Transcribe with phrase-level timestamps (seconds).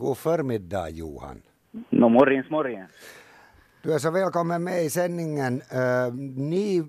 [0.00, 1.42] God förmiddag Johan.
[1.90, 2.90] No morgens morgens.
[3.82, 5.54] Du är så välkommen med i sändningen.
[5.54, 6.82] Uh, ni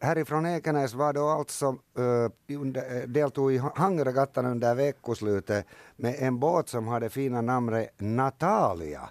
[0.00, 6.68] härifrån Ekenäs var då alltså uh, under, deltog i Hangregattan under veckoslutet med en båt
[6.68, 9.02] som hade fina namnet Natalia.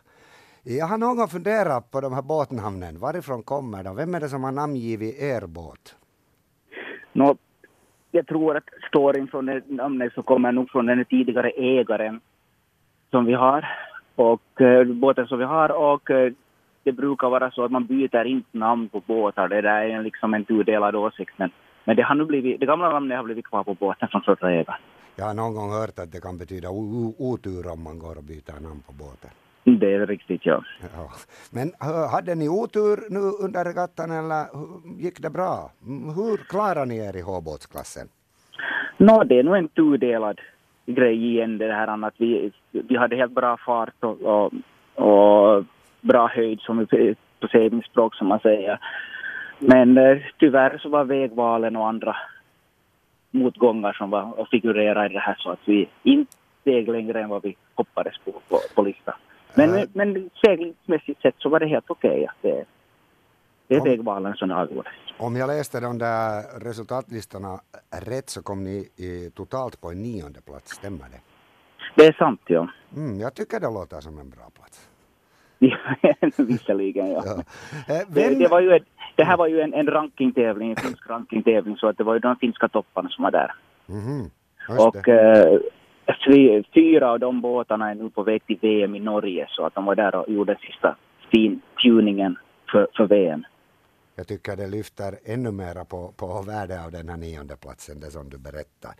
[0.63, 2.99] Jag har någon gång funderat på de här båtnamnen.
[2.99, 3.95] Varifrån kommer de?
[3.95, 5.95] Vem är det som har namngivit er båt?
[7.13, 7.37] No,
[8.11, 12.21] jag tror att storyn från det namnet så kommer nog från den tidigare ägaren
[13.11, 13.67] som vi har
[14.15, 16.31] och uh, båten som vi har och uh,
[16.83, 19.47] det brukar vara så att man byter inte namn på båtar.
[19.47, 21.33] Det där är liksom en tudelad åsikt.
[21.37, 21.51] Men,
[21.85, 24.51] men det, har nu blivit, det gamla namnet har blivit kvar på båten från förra
[24.51, 24.81] ägaren.
[25.15, 26.69] Jag har någon gång hört att det kan betyda
[27.17, 29.29] otur om man går och byter namn på båten.
[29.63, 30.63] Det är riktigt, ja.
[30.95, 31.11] ja.
[31.51, 31.71] Men
[32.11, 34.45] hade ni otur nu under regattan eller
[35.03, 35.71] gick det bra?
[36.15, 38.07] Hur klarar ni er i H-båtsklassen?
[38.97, 40.39] Nå, det är nog en tudelad
[40.91, 44.53] grej igen det här att vi, vi hade helt bra fart och, och,
[45.05, 45.65] och
[46.01, 46.87] bra höjd som
[47.39, 48.79] på seglingsspråk som man säger.
[49.59, 52.15] Men eh, tyvärr så var vägvalen och andra
[53.31, 57.29] motgångar som var och figurerade i det här så att vi inte steg längre än
[57.29, 59.15] vad vi hoppades på på, på listan.
[59.55, 59.83] Men, äh.
[59.93, 62.11] men seglingsmässigt sett så var det helt okej.
[62.11, 62.31] Okay, ja.
[62.41, 62.65] det,
[63.71, 64.89] det är om, vägvalen som avgjorde.
[65.17, 67.59] Om jag läste de där resultatlistorna
[67.91, 71.21] rätt så kom ni i, totalt på en nionde plats, stämmer det?
[71.95, 72.67] Det är sant, ja.
[72.95, 74.89] Mm, jag tycker det låter som en bra plats.
[76.37, 77.23] Visserligen, ja.
[77.25, 77.31] ja.
[77.95, 78.33] Eh, vem...
[78.33, 78.83] Det, det, var ju ett,
[79.15, 82.19] det här var ju en, en rankingtävling, en finsk rankingtävling, så att det var ju
[82.19, 83.53] de finska topparna som var där.
[83.89, 84.29] Mm -hmm.
[84.87, 85.59] Och eh,
[86.73, 89.85] fyra av de båtarna är nu på väg till VM i Norge, så att de
[89.85, 90.95] var där och gjorde sista
[91.31, 92.37] fin-tuningen
[92.71, 93.43] för, för VM.
[94.15, 98.11] Jag tycker det lyfter ännu mera på, på värdet av den här nionde platsen, det
[98.11, 98.93] som du berättar.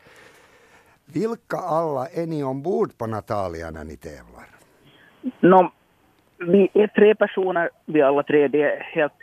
[1.05, 4.47] Vilka alla är ni ombord på Natalia när ni tävlar?
[5.39, 5.71] No,
[6.37, 9.21] vi är tre personer, vi alla tre, det är helt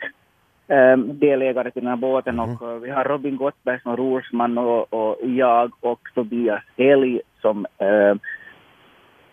[0.67, 2.55] ähm, delägare till den här båten mm.
[2.55, 8.15] och vi har Robin Gottberg som rorsman och, och jag och Tobias Elg som äh,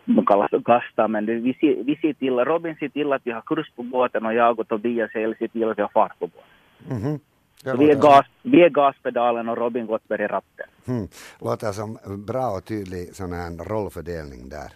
[0.06, 3.31] de kallas Gasta, men det, vi, ser, vi ser till, Robin ser till att vi
[3.31, 6.19] har kurs på båten och jag och Tobias Elg ser till att vi har fart
[6.19, 6.50] på båten.
[6.91, 7.19] Mm.
[7.78, 10.66] vi, är gas, vi är gaspedalen och Robin Gottberg är ratten.
[10.89, 11.09] Mm.
[11.41, 14.71] Låter som bra och tydlig sån här rollfördelning där.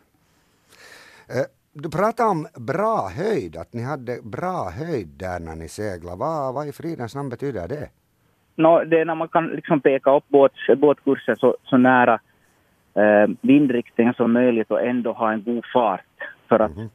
[1.29, 6.17] Eh, du pratade om bra höjd, att ni hade bra höjd där när ni seglade.
[6.17, 7.89] Vad, vad i fridens namn betyder det?
[8.55, 12.21] No, det är när man kan liksom peka upp båt, båtkursen så, så nära
[12.95, 16.01] eh, vindriktningen som möjligt och ändå ha en god fart.
[16.49, 16.89] För att mm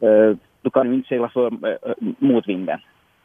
[0.00, 2.80] eh, du kan ju inte segla för, eh, mot vinden.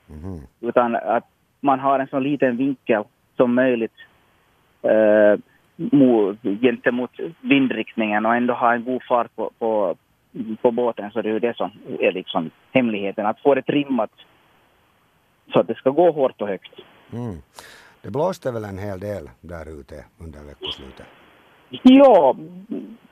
[0.10, 0.40] Mm.
[0.62, 1.28] Utan att
[1.60, 3.04] man har en så liten vinkel
[3.38, 3.96] som möjligt
[4.82, 5.40] eh,
[5.76, 7.12] mot, gentemot
[7.42, 9.96] vindriktningen och ändå ha en god fart på, på,
[10.62, 14.12] på båten så det är ju det som är liksom hemligheten, att få det trimmat
[15.54, 16.72] så att det ska gå hårt och högt.
[17.14, 17.36] Mm.
[18.02, 21.08] Det blåste väl en hel del där ute under veckoslutet?
[21.70, 22.36] Ja,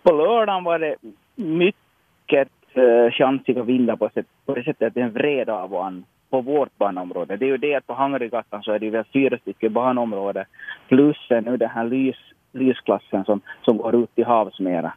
[0.04, 0.96] på lördagen var det
[1.36, 5.86] mycket eh, uh, chansiga vindar på, sätt, på det sättet att den vred av och
[5.86, 7.38] an på vårt banområde.
[7.38, 10.46] Det är ju det att på Hangregatan så är det väl fyra stycken banområden
[10.88, 12.16] plus nu den här lys,
[12.52, 14.94] lysklassen som, som går ut till havs mera.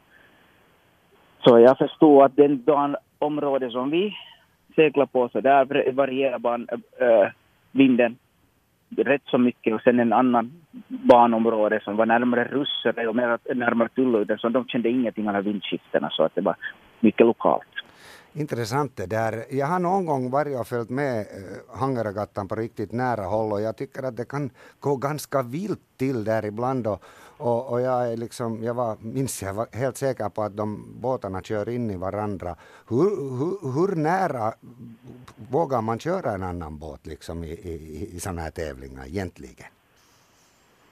[1.45, 4.16] Så jag förstår att den banområde som vi
[4.77, 7.28] seglar på så där varierar ban, äh, eh, eh,
[7.72, 8.16] vinden
[8.97, 10.52] rätt så mycket och sen en annan
[10.88, 15.36] banområde som var närmare Russare och mer, närmare Tulludden så de kände ingenting av de
[15.36, 16.56] här vindskiftena så att det var
[17.00, 17.69] mycket lokalt.
[18.32, 19.44] Intressant det där.
[19.50, 23.60] Jag har någon gång varit och följt med eh, Hangaragattan på riktigt nära håll och
[23.60, 27.03] jag tycker att det kan gå ganska vilt till där ibland och,
[27.38, 30.84] och, och jag, är liksom, jag var, minns jag var helt säker på att de
[31.00, 32.56] båtarna kör in i varandra.
[32.88, 34.52] Hur, hur, hur nära
[35.50, 39.70] vågar man köra en annan båt liksom i, i, i sådana här tävlingar egentligen?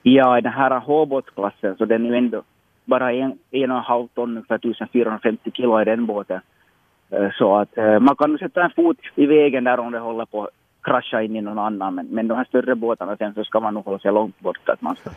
[0.02, 2.42] Ja, i den här H-båtsklassen så den är ju ändå
[2.84, 6.40] bara en, en och en halv ton, ungefär 1450 kilo i den båten.
[7.10, 10.24] Eh, så att eh, man kan sätta en fot i vägen där om det håller
[10.24, 10.50] på att
[10.82, 11.94] krascha in i någon annan.
[11.94, 14.68] Men, men de här större båtarna sen så ska man nog hålla sig långt bort
[14.68, 15.10] att man ska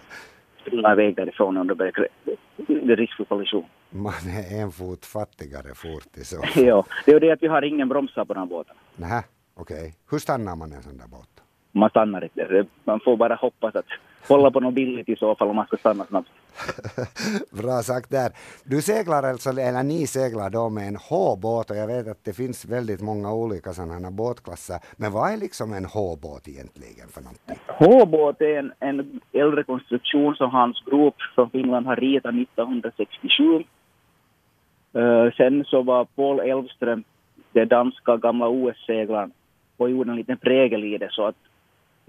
[0.68, 3.66] springa iväg därifrån om det blir risk för kollision.
[3.90, 7.62] Man är en fot fattigare fort i så Ja, det är det att vi har
[7.62, 8.80] ingen bromsar på de här båtarna.
[8.96, 9.24] Nähä,
[9.56, 9.78] okej.
[9.78, 9.92] Okay.
[10.12, 11.30] Hur stannar man en sån där båt?
[11.72, 12.66] Man stannar inte.
[12.84, 13.86] Man får bara hoppas att
[14.28, 16.30] hålla på något billigt i så fall om man ska stanna snabbt.
[17.64, 18.32] Bra sagt där.
[18.64, 22.34] Du seglar alltså, eller ni seglar då med en H-båt och jag vet att det
[22.34, 24.80] finns väldigt många olika sådana båtklasser.
[24.98, 27.58] Men vad är liksom en H-båt egentligen för någonting?
[27.68, 33.64] H-båt är en, en äldre konstruktion som Hans Grop från Finland har ritat 1967.
[34.96, 37.04] Uh, eh, sen så var Paul Elvström,
[37.52, 39.32] den danska gamla OS-seglaren,
[39.78, 41.36] och gjorde en liten prägel i det så att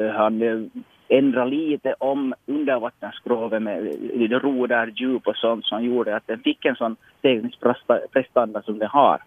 [0.00, 6.26] uh, han eh, ändrade lite om undervattensskrovet med roder, djup och sånt som gjorde att
[6.26, 9.22] den fick en sån seglingsprestanda som den har.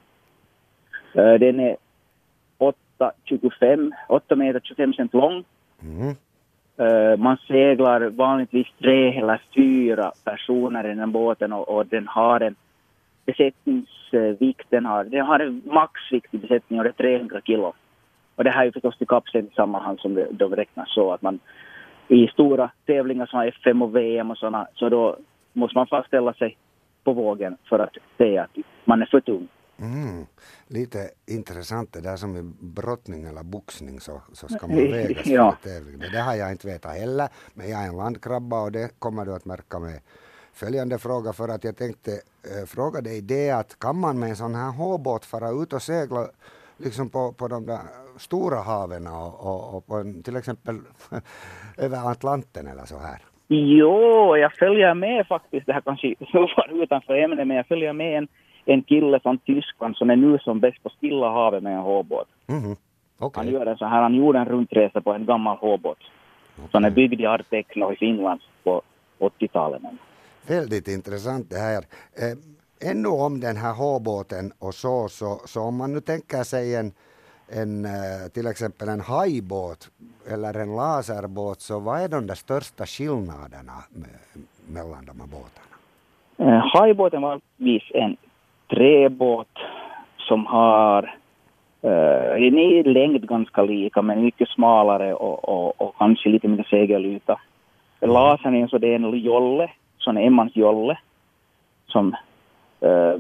[1.16, 1.76] Uh, den är
[2.60, 5.44] 8,25, 8 meter 25 cent lång.
[5.82, 6.16] Mm.
[6.80, 12.40] Uh, man seglar vanligtvis tre eller fyra personer i den båten och, och den har
[12.40, 12.56] en
[13.26, 17.74] besättningsvikt, den har, den har en maxvikt i besättningen och det är 300 kilo.
[18.36, 21.40] Och det här är ju förstås till kappsättningssammanhang som det, då räknas så att man
[22.12, 25.18] i stora tävlingar som FM och VM och sådana, så då
[25.54, 26.58] måste man fastställa sig
[27.04, 28.52] på vågen för att säga att
[28.86, 29.48] man är för tung.
[29.80, 30.26] Mm.
[30.68, 35.58] Lite intressant det där som i brottning eller boxning så, så ska man vägas ja.
[35.64, 36.00] tävling.
[36.12, 39.36] Det har jag inte vetat heller, men jag är en landkrabba och det kommer du
[39.36, 40.00] att märka med
[40.54, 44.36] följande fråga för att jag tänkte äh, fråga dig det att kan man med en
[44.36, 46.28] sån här håbåt fara ut och segla
[46.84, 47.80] liksom på, på de där
[48.18, 50.76] stora haven och, och, och på en, till exempel
[51.78, 53.22] över Atlanten eller så här?
[53.48, 58.18] Jo, jag följer med faktiskt, det här kanske var utanför ämnet, men jag följer med
[58.18, 58.28] en
[58.66, 62.28] en kille från Tyskland som är nu som bäst på Stilla havet med en håbåt.
[62.48, 62.76] Mm.
[63.20, 63.44] Okay.
[63.44, 65.98] Han, gör en så här, han gjorde en rundresa på en gammal håbåt
[66.58, 66.70] okay.
[66.72, 68.82] som är byggd i Artekno i Finland på
[69.20, 69.82] 80-talet.
[70.48, 71.84] Väldigt intressant det här.
[72.90, 76.92] Ännu om den här håbåten och så, så, så om man nu tänker sig en,
[77.60, 79.90] en eh, till exempel en hajbåt
[80.34, 83.78] eller en laserbåt, så vad är de där största skillnaderna
[84.68, 85.76] mellan de här båtarna?
[86.38, 88.18] Eh, hajbåten var vis en
[88.70, 89.58] träbåt
[90.18, 91.04] som har
[91.84, 96.48] uh, den är i längd ganska lika men mycket smalare och, och, och kanske lite
[96.48, 97.40] mindre segelyta.
[98.02, 98.14] Mm.
[98.14, 100.98] Lasern är så det är en jolle, sån enmansjolle
[101.88, 102.16] som
[102.86, 103.16] uh,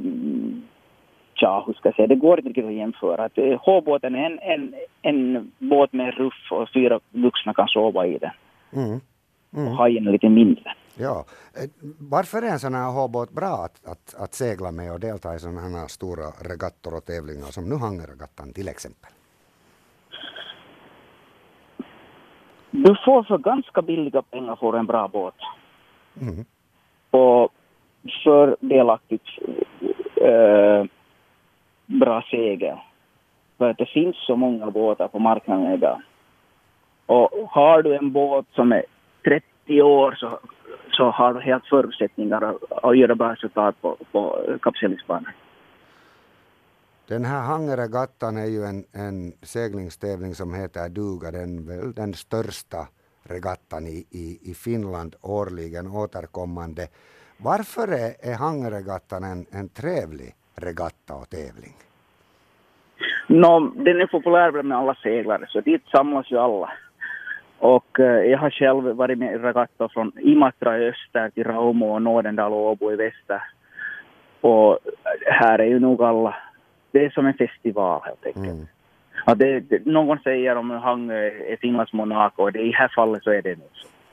[1.33, 3.23] ja, hur ska jag säga, det går inte riktigt att jämföra.
[3.23, 8.17] Att, H-båten är en, en, en båt med ruff och fyra vuxna kan sova i
[8.17, 8.31] den.
[8.73, 8.99] Mm.
[9.53, 9.67] Mm.
[9.67, 10.73] Och hajen är lite mindre.
[10.95, 11.25] Ja.
[11.55, 11.69] Eh,
[11.99, 15.39] varför är en sån här håbåt bra att, att, att segla med och delta i
[15.39, 19.11] sådana här stora regattor och tävlingar som nu Hangerregattan till exempel?
[22.71, 25.35] Du får för ganska billiga pengar för en bra båt.
[26.21, 26.45] Mm.
[27.11, 27.40] Och
[28.23, 29.25] fördelaktigt
[30.15, 30.85] äh, eh,
[31.85, 32.77] bra segel.
[33.57, 36.01] För att det finns så många båtar på marknaden idag.
[37.05, 38.83] Och har du en båt som är
[39.23, 40.39] 30 år så
[40.91, 45.31] så har helt förutsättningar att, att göra bra resultat på, på kappseglingsbanan.
[47.07, 52.87] Den här Hangeregattan är ju en, en seglingstävling som heter duga, den, väl den största
[53.23, 56.87] regattan i, i, i Finland årligen återkommande.
[57.43, 61.75] Varför är, är Hangeregattan en, en trevlig regatta och tävling?
[63.27, 66.71] No, den är populär bland alla seglare, så dit samlas ju alla.
[67.59, 71.93] Och eh, jag har själv varit med i regatta från Imatra i öster till Raumo
[71.93, 73.41] och Nådendal och Åbo i väster.
[74.41, 74.79] Och
[75.25, 76.35] här är ju nog alla,
[76.91, 78.45] det är som en festival helt enkelt.
[78.45, 78.67] Mm.
[79.25, 82.91] Ja, det, det, någon säger om Hangö är Finlands Monaco och det, i det här
[82.95, 83.87] fallet så är det nog så.